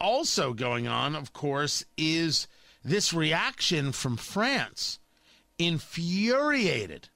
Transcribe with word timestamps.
also 0.00 0.52
going 0.52 0.86
on, 0.86 1.14
of 1.14 1.32
course, 1.32 1.84
is 1.96 2.46
this 2.84 3.12
reaction 3.12 3.92
from 3.92 4.16
France, 4.16 4.98
infuriated 5.58 7.08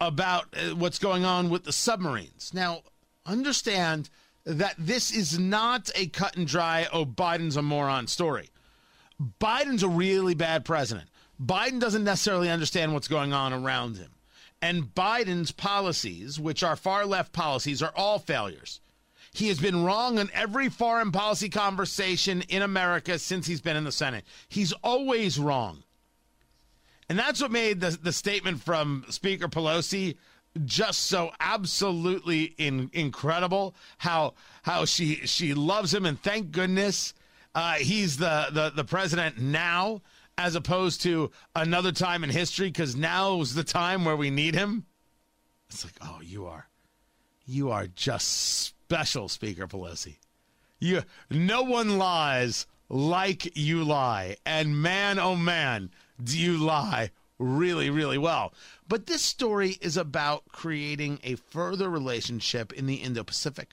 about 0.00 0.46
uh, 0.54 0.74
what's 0.74 0.98
going 0.98 1.24
on 1.24 1.50
with 1.50 1.64
the 1.64 1.72
submarines. 1.72 2.52
Now, 2.54 2.82
understand 3.26 4.10
that 4.44 4.74
this 4.78 5.10
is 5.10 5.38
not 5.38 5.90
a 5.94 6.06
cut 6.06 6.36
and 6.36 6.46
dry, 6.46 6.86
oh, 6.92 7.04
Biden's 7.04 7.56
a 7.56 7.62
moron 7.62 8.06
story. 8.06 8.50
Biden's 9.40 9.82
a 9.82 9.88
really 9.88 10.34
bad 10.34 10.64
president. 10.64 11.08
Biden 11.42 11.80
doesn't 11.80 12.04
necessarily 12.04 12.50
understand 12.50 12.94
what's 12.94 13.08
going 13.08 13.32
on 13.32 13.52
around 13.52 13.96
him. 13.96 14.10
And 14.60 14.94
Biden's 14.94 15.52
policies, 15.52 16.40
which 16.40 16.62
are 16.62 16.76
far 16.76 17.06
left 17.06 17.32
policies, 17.32 17.82
are 17.82 17.92
all 17.94 18.18
failures. 18.18 18.80
He 19.32 19.48
has 19.48 19.58
been 19.58 19.84
wrong 19.84 20.18
on 20.18 20.30
every 20.32 20.68
foreign 20.68 21.12
policy 21.12 21.48
conversation 21.48 22.42
in 22.48 22.62
America 22.62 23.18
since 23.18 23.46
he's 23.46 23.60
been 23.60 23.76
in 23.76 23.84
the 23.84 23.92
Senate. 23.92 24.24
He's 24.48 24.72
always 24.84 25.38
wrong. 25.38 25.84
And 27.08 27.18
that's 27.18 27.40
what 27.40 27.50
made 27.50 27.80
the, 27.80 27.90
the 27.90 28.12
statement 28.12 28.62
from 28.62 29.04
Speaker 29.08 29.48
Pelosi 29.48 30.16
just 30.64 31.06
so 31.06 31.30
absolutely 31.40 32.54
in, 32.58 32.90
incredible. 32.92 33.74
How 33.98 34.34
how 34.62 34.84
she 34.84 35.16
she 35.26 35.54
loves 35.54 35.92
him, 35.92 36.04
and 36.04 36.20
thank 36.20 36.50
goodness 36.50 37.14
uh, 37.54 37.74
he's 37.74 38.16
the, 38.16 38.48
the 38.52 38.70
the 38.70 38.84
president 38.84 39.38
now, 39.38 40.02
as 40.36 40.54
opposed 40.54 41.02
to 41.02 41.30
another 41.54 41.92
time 41.92 42.24
in 42.24 42.30
history. 42.30 42.68
Because 42.68 42.96
now 42.96 43.40
is 43.40 43.54
the 43.54 43.64
time 43.64 44.04
where 44.04 44.16
we 44.16 44.30
need 44.30 44.54
him. 44.54 44.84
It's 45.70 45.84
like, 45.84 45.96
oh, 46.00 46.20
you 46.22 46.46
are, 46.46 46.68
you 47.46 47.70
are 47.70 47.86
just 47.86 48.74
special, 48.88 49.28
Speaker 49.28 49.66
Pelosi. 49.66 50.16
You, 50.78 51.02
no 51.30 51.62
one 51.62 51.98
lies 51.98 52.66
like 52.88 53.54
you 53.54 53.84
lie, 53.84 54.36
and 54.46 54.80
man, 54.80 55.18
oh 55.18 55.36
man, 55.36 55.90
do 56.24 56.38
you 56.38 56.56
lie 56.56 57.10
really, 57.38 57.90
really 57.90 58.16
well. 58.16 58.54
But 58.88 59.04
this 59.04 59.20
story 59.20 59.76
is 59.82 59.98
about 59.98 60.44
creating 60.52 61.20
a 61.22 61.34
further 61.34 61.90
relationship 61.90 62.72
in 62.72 62.86
the 62.86 62.94
Indo 62.94 63.24
Pacific, 63.24 63.72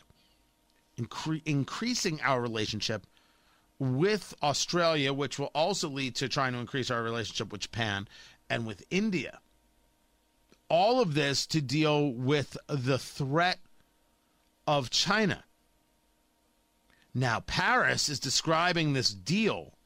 Incre- 0.97 1.41
increasing 1.45 2.19
our 2.21 2.41
relationship 2.41 3.08
with 3.80 4.33
Australia, 4.43 5.13
which 5.13 5.39
will 5.39 5.52
also 5.55 5.88
lead 5.88 6.16
to 6.16 6.27
trying 6.27 6.52
to 6.52 6.59
increase 6.59 6.91
our 6.91 7.02
relationship 7.02 7.53
with 7.53 7.61
Japan 7.61 8.09
and 8.49 8.67
with 8.67 8.83
India. 8.91 9.39
All 10.67 10.99
of 10.99 11.13
this 11.13 11.47
to 11.47 11.61
deal 11.61 12.11
with 12.11 12.58
the 12.67 12.99
threat 12.99 13.59
of 14.67 14.89
China. 14.89 15.44
Now, 17.13 17.39
Paris 17.39 18.09
is 18.09 18.19
describing 18.19 18.94
this 18.94 19.13
deal 19.13 19.77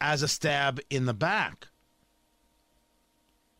as 0.00 0.22
a 0.22 0.28
stab 0.28 0.80
in 0.88 1.06
the 1.06 1.14
back. 1.14 1.68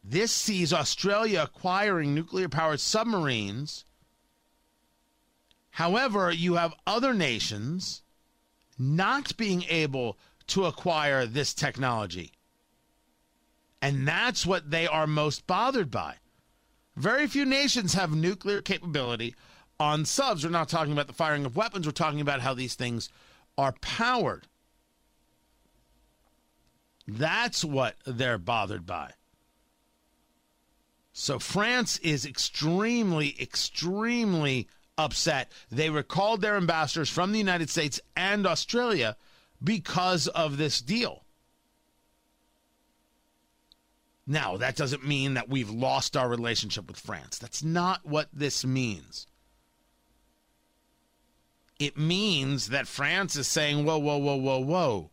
This 0.03 0.31
sees 0.31 0.73
Australia 0.73 1.43
acquiring 1.43 2.15
nuclear 2.15 2.49
powered 2.49 2.81
submarines. 2.81 3.85
However, 5.71 6.31
you 6.31 6.55
have 6.55 6.75
other 6.87 7.15
nations 7.15 8.03
not 8.79 9.37
being 9.37 9.65
able 9.69 10.19
to 10.49 10.67
acquire 10.67 11.27
this 11.27 11.55
technology. 11.55 12.33
And 13.81 14.07
that's 14.07 14.47
what 14.47 14.71
they 14.71 14.87
are 14.87 15.07
most 15.07 15.47
bothered 15.47 15.91
by. 15.91 16.17
Very 16.97 17.27
few 17.27 17.45
nations 17.45 17.95
have 17.95 18.15
nuclear 18.15 18.63
capability 18.63 19.35
on 19.79 20.05
subs. 20.05 20.45
We're 20.45 20.51
not 20.51 20.69
talking 20.69 20.93
about 20.93 21.07
the 21.07 21.13
firing 21.13 21.45
of 21.45 21.57
weapons, 21.57 21.87
we're 21.87 21.93
talking 21.93 22.21
about 22.21 22.41
how 22.41 22.55
these 22.55 22.75
things 22.75 23.09
are 23.57 23.75
powered. 23.81 24.47
That's 27.07 27.65
what 27.65 27.97
they're 28.07 28.39
bothered 28.39 28.87
by. 28.87 29.13
So 31.13 31.39
France 31.39 31.99
is 31.99 32.27
extremely, 32.27 33.37
extremely 33.41 34.69
upset. 34.99 35.53
They 35.71 35.91
recalled 35.91 36.41
their 36.41 36.57
ambassadors 36.57 37.09
from 37.09 37.33
the 37.33 37.39
United 37.39 37.71
States 37.71 38.01
and 38.17 38.47
Australia 38.47 39.17
because 39.63 40.29
of 40.29 40.57
this 40.57 40.81
deal. 40.81 41.25
Now, 44.27 44.57
that 44.57 44.77
doesn't 44.77 45.07
mean 45.07 45.35
that 45.35 45.51
we've 45.51 45.71
lost 45.71 46.17
our 46.17 46.29
relationship 46.29 46.89
with 46.89 46.99
France. 46.99 47.39
That's 47.39 47.63
not 47.63 48.07
what 48.07 48.29
this 48.33 48.65
means. 48.65 49.27
It 51.85 51.99
means 51.99 52.69
that 52.69 52.89
France 52.89 53.37
is 53.37 53.47
saying, 53.47 53.85
whoa, 53.85 53.99
whoa, 53.99 54.17
whoa, 54.17 54.37
whoa, 54.37 54.59
whoa. 54.59 55.11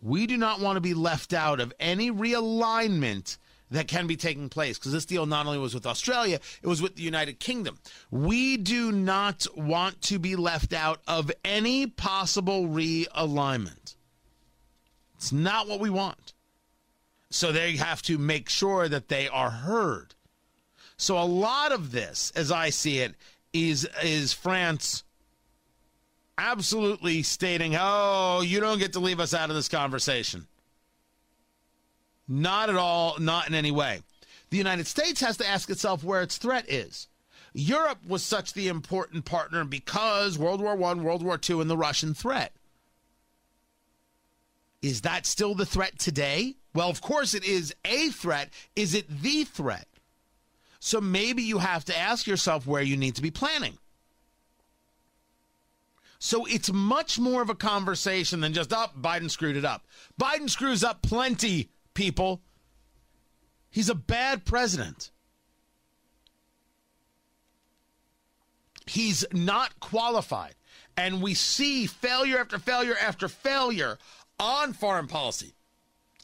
We 0.00 0.26
do 0.26 0.38
not 0.38 0.60
want 0.60 0.78
to 0.78 0.80
be 0.80 0.94
left 0.94 1.34
out 1.34 1.60
of 1.60 1.74
any 1.78 2.10
realignment 2.10 3.36
that 3.70 3.86
can 3.86 4.06
be 4.06 4.16
taking 4.16 4.48
place 4.48 4.78
because 4.78 4.92
this 4.92 5.04
deal 5.04 5.26
not 5.26 5.44
only 5.44 5.58
was 5.58 5.74
with 5.74 5.84
Australia, 5.84 6.40
it 6.62 6.66
was 6.66 6.80
with 6.80 6.96
the 6.96 7.02
United 7.02 7.38
Kingdom. 7.38 7.78
We 8.10 8.56
do 8.56 8.90
not 8.92 9.46
want 9.54 10.00
to 10.02 10.18
be 10.18 10.36
left 10.36 10.72
out 10.72 11.02
of 11.06 11.30
any 11.44 11.86
possible 11.86 12.66
realignment. 12.66 13.96
It's 15.16 15.32
not 15.32 15.68
what 15.68 15.80
we 15.80 15.90
want. 15.90 16.32
So 17.28 17.52
they 17.52 17.76
have 17.76 18.00
to 18.02 18.16
make 18.16 18.48
sure 18.48 18.88
that 18.88 19.08
they 19.08 19.28
are 19.28 19.50
heard. 19.50 20.14
So 20.96 21.18
a 21.18 21.24
lot 21.24 21.72
of 21.72 21.92
this, 21.92 22.32
as 22.34 22.50
I 22.50 22.70
see 22.70 23.00
it, 23.00 23.16
is 23.52 23.86
is 24.02 24.32
France 24.32 25.02
absolutely 26.38 27.22
stating, 27.22 27.76
"Oh, 27.78 28.40
you 28.40 28.60
don't 28.60 28.78
get 28.78 28.92
to 28.94 29.00
leave 29.00 29.20
us 29.20 29.34
out 29.34 29.50
of 29.50 29.56
this 29.56 29.68
conversation." 29.68 30.46
Not 32.28 32.68
at 32.68 32.76
all, 32.76 33.18
not 33.18 33.48
in 33.48 33.54
any 33.54 33.70
way. 33.70 34.02
The 34.50 34.56
United 34.56 34.86
States 34.86 35.20
has 35.20 35.36
to 35.38 35.48
ask 35.48 35.70
itself 35.70 36.04
where 36.04 36.22
its 36.22 36.38
threat 36.38 36.68
is. 36.68 37.08
Europe 37.52 38.04
was 38.06 38.22
such 38.22 38.52
the 38.52 38.68
important 38.68 39.24
partner 39.24 39.64
because 39.64 40.38
World 40.38 40.60
War 40.60 40.72
I, 40.72 40.94
World 40.94 41.22
War 41.22 41.40
II, 41.48 41.60
and 41.60 41.70
the 41.70 41.76
Russian 41.76 42.14
threat. 42.14 42.52
Is 44.82 45.00
that 45.02 45.26
still 45.26 45.54
the 45.54 45.66
threat 45.66 45.98
today? 45.98 46.56
Well, 46.74 46.90
of 46.90 47.00
course 47.00 47.32
it 47.32 47.44
is 47.44 47.74
a 47.84 48.10
threat. 48.10 48.50
Is 48.76 48.94
it 48.94 49.22
the 49.22 49.44
threat? 49.44 49.88
So 50.78 51.00
maybe 51.00 51.42
you 51.42 51.58
have 51.58 51.84
to 51.86 51.96
ask 51.96 52.26
yourself 52.26 52.66
where 52.66 52.82
you 52.82 52.96
need 52.96 53.16
to 53.16 53.22
be 53.22 53.30
planning. 53.30 53.78
So 56.26 56.44
it's 56.44 56.72
much 56.72 57.20
more 57.20 57.40
of 57.40 57.50
a 57.50 57.54
conversation 57.54 58.40
than 58.40 58.52
just, 58.52 58.72
oh, 58.72 58.90
Biden 59.00 59.30
screwed 59.30 59.56
it 59.56 59.64
up. 59.64 59.86
Biden 60.20 60.50
screws 60.50 60.82
up 60.82 61.00
plenty 61.00 61.70
people. 61.94 62.42
He's 63.70 63.88
a 63.88 63.94
bad 63.94 64.44
president. 64.44 65.12
He's 68.88 69.24
not 69.32 69.78
qualified. 69.78 70.56
And 70.96 71.22
we 71.22 71.34
see 71.34 71.86
failure 71.86 72.40
after 72.40 72.58
failure 72.58 72.96
after 73.00 73.28
failure 73.28 73.96
on 74.40 74.72
foreign 74.72 75.06
policy, 75.06 75.54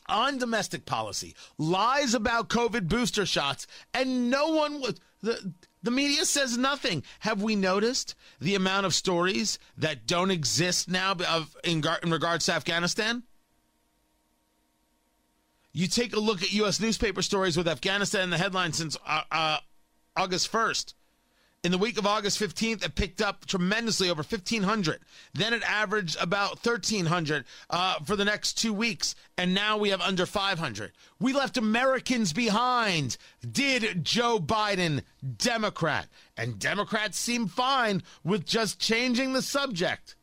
on 0.08 0.36
domestic 0.36 0.84
policy, 0.84 1.36
lies 1.58 2.12
about 2.12 2.48
COVID 2.48 2.88
booster 2.88 3.24
shots, 3.24 3.68
and 3.94 4.30
no 4.30 4.48
one 4.48 4.80
would. 4.80 4.98
The, 5.20 5.52
the 5.82 5.90
media 5.90 6.24
says 6.24 6.56
nothing. 6.56 7.02
Have 7.20 7.42
we 7.42 7.56
noticed 7.56 8.14
the 8.40 8.54
amount 8.54 8.86
of 8.86 8.94
stories 8.94 9.58
that 9.76 10.06
don't 10.06 10.30
exist 10.30 10.88
now 10.88 11.12
of, 11.28 11.56
in, 11.64 11.82
in 12.02 12.10
regards 12.10 12.46
to 12.46 12.52
Afghanistan? 12.54 13.24
You 15.72 15.88
take 15.88 16.14
a 16.14 16.20
look 16.20 16.42
at 16.42 16.52
U.S. 16.52 16.80
newspaper 16.80 17.22
stories 17.22 17.56
with 17.56 17.66
Afghanistan 17.66 18.24
in 18.24 18.30
the 18.30 18.38
headline 18.38 18.72
since 18.72 18.96
uh, 19.06 19.22
uh, 19.30 19.58
August 20.16 20.52
1st. 20.52 20.94
In 21.64 21.70
the 21.70 21.78
week 21.78 21.96
of 21.96 22.06
August 22.06 22.40
15th, 22.40 22.84
it 22.84 22.96
picked 22.96 23.22
up 23.22 23.46
tremendously 23.46 24.10
over 24.10 24.24
1,500. 24.24 24.98
Then 25.32 25.54
it 25.54 25.62
averaged 25.62 26.16
about 26.20 26.66
1,300 26.66 27.44
uh, 27.70 28.00
for 28.00 28.16
the 28.16 28.24
next 28.24 28.54
two 28.54 28.72
weeks. 28.72 29.14
And 29.38 29.54
now 29.54 29.78
we 29.78 29.90
have 29.90 30.00
under 30.00 30.26
500. 30.26 30.90
We 31.20 31.32
left 31.32 31.56
Americans 31.56 32.32
behind. 32.32 33.16
Did 33.48 34.04
Joe 34.04 34.40
Biden, 34.40 35.04
Democrat. 35.36 36.08
And 36.36 36.58
Democrats 36.58 37.16
seem 37.16 37.46
fine 37.46 38.02
with 38.24 38.44
just 38.44 38.80
changing 38.80 39.32
the 39.32 39.42
subject. 39.42 40.16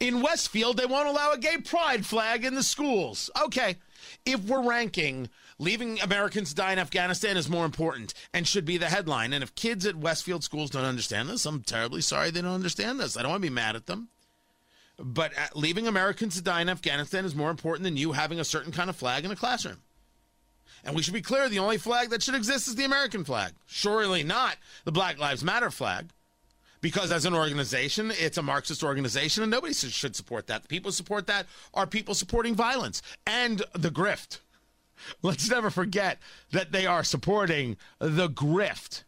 In 0.00 0.22
Westfield, 0.22 0.76
they 0.76 0.86
won't 0.86 1.08
allow 1.08 1.32
a 1.32 1.38
gay 1.38 1.58
pride 1.58 2.04
flag 2.04 2.44
in 2.44 2.54
the 2.54 2.62
schools. 2.62 3.30
Okay, 3.44 3.76
if 4.24 4.40
we're 4.44 4.62
ranking 4.62 5.28
leaving 5.58 6.00
Americans 6.00 6.50
to 6.50 6.54
die 6.54 6.72
in 6.72 6.78
Afghanistan 6.78 7.36
is 7.36 7.48
more 7.48 7.64
important 7.64 8.14
and 8.32 8.46
should 8.46 8.64
be 8.64 8.76
the 8.76 8.88
headline. 8.88 9.32
And 9.32 9.42
if 9.42 9.54
kids 9.54 9.86
at 9.86 9.96
Westfield 9.96 10.44
schools 10.44 10.70
don't 10.70 10.84
understand 10.84 11.28
this, 11.28 11.46
I'm 11.46 11.62
terribly 11.62 12.00
sorry 12.00 12.30
they 12.30 12.42
don't 12.42 12.52
understand 12.52 13.00
this. 13.00 13.16
I 13.16 13.22
don't 13.22 13.30
want 13.30 13.42
to 13.42 13.48
be 13.48 13.54
mad 13.54 13.76
at 13.76 13.86
them. 13.86 14.08
But 14.98 15.32
uh, 15.32 15.46
leaving 15.54 15.86
Americans 15.86 16.36
to 16.36 16.42
die 16.42 16.60
in 16.60 16.68
Afghanistan 16.68 17.24
is 17.24 17.34
more 17.34 17.50
important 17.50 17.84
than 17.84 17.96
you 17.96 18.12
having 18.12 18.38
a 18.38 18.44
certain 18.44 18.72
kind 18.72 18.88
of 18.88 18.96
flag 18.96 19.24
in 19.24 19.30
a 19.30 19.36
classroom. 19.36 19.78
And 20.84 20.94
we 20.94 21.02
should 21.02 21.14
be 21.14 21.22
clear 21.22 21.48
the 21.48 21.58
only 21.58 21.78
flag 21.78 22.10
that 22.10 22.22
should 22.22 22.34
exist 22.34 22.68
is 22.68 22.76
the 22.76 22.84
American 22.84 23.24
flag. 23.24 23.52
Surely 23.66 24.22
not 24.22 24.56
the 24.84 24.92
Black 24.92 25.18
Lives 25.18 25.42
Matter 25.42 25.70
flag 25.70 26.10
because 26.84 27.10
as 27.10 27.24
an 27.24 27.32
organization, 27.32 28.12
it's 28.14 28.36
a 28.36 28.42
Marxist 28.42 28.84
organization 28.84 29.42
and 29.42 29.50
nobody 29.50 29.72
should 29.72 30.14
support 30.14 30.48
that. 30.48 30.60
The 30.60 30.68
people 30.68 30.92
support 30.92 31.26
that 31.28 31.46
are 31.72 31.86
people 31.86 32.12
supporting 32.12 32.54
violence 32.54 33.00
and 33.26 33.62
the 33.72 33.88
grift. 33.88 34.40
Let's 35.22 35.48
never 35.48 35.70
forget 35.70 36.18
that 36.52 36.72
they 36.72 36.84
are 36.84 37.02
supporting 37.02 37.78
the 38.00 38.28
grift. 38.28 39.04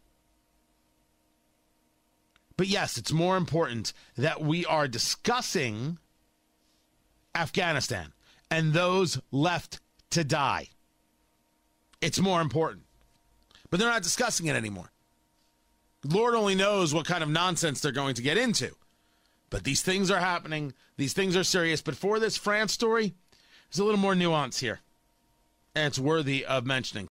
But 2.57 2.65
yes, 2.65 2.97
it's 2.97 3.11
more 3.11 3.37
important 3.37 3.93
that 4.17 4.41
we 4.41 4.65
are 4.65 4.87
discussing 4.87 5.99
Afghanistan 7.35 8.11
and 8.49 8.73
those 8.73 9.21
left 9.31 9.81
to 10.09 10.23
die. 10.23 10.69
It's 12.01 12.19
more 12.19 12.41
important. 12.41 12.85
But 13.69 13.79
they're 13.79 13.87
not 13.87 14.01
discussing 14.01 14.47
it 14.47 14.55
anymore. 14.55 14.89
Lord 16.09 16.35
only 16.35 16.55
knows 16.55 16.93
what 16.93 17.05
kind 17.05 17.23
of 17.23 17.29
nonsense 17.29 17.81
they're 17.81 17.91
going 17.91 18.15
to 18.15 18.21
get 18.21 18.37
into. 18.37 18.71
But 19.49 19.63
these 19.63 19.81
things 19.81 20.11
are 20.11 20.19
happening. 20.19 20.73
These 20.97 21.13
things 21.13 21.35
are 21.35 21.43
serious. 21.43 21.81
But 21.81 21.95
for 21.95 22.19
this 22.19 22.37
France 22.37 22.73
story, 22.73 23.13
there's 23.69 23.79
a 23.79 23.83
little 23.83 23.99
more 23.99 24.15
nuance 24.15 24.59
here. 24.59 24.79
And 25.75 25.87
it's 25.87 25.99
worthy 25.99 26.45
of 26.45 26.65
mentioning. 26.65 27.07